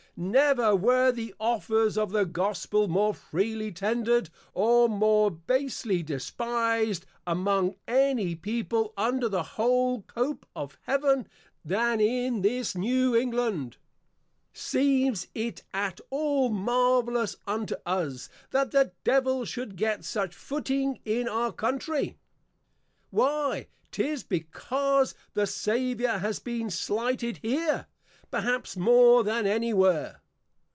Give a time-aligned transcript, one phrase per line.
[0.23, 7.75] _Never were the offers of the Gospel, more freely tendered, or more basely despised, among
[7.87, 11.27] any People under the whole Cope of Heaven,
[11.65, 12.83] than in this N.
[12.83, 13.69] E.
[14.53, 21.27] Seems it at all marvellous unto us, that the Devil should get such footing in
[21.29, 22.17] our Country?
[23.11, 27.87] Why, 'tis because the Saviour has been slighted here,
[28.29, 30.21] perhaps more than any where.